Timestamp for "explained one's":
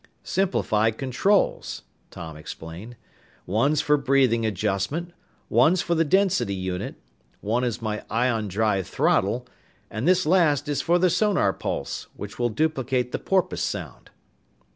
2.35-3.81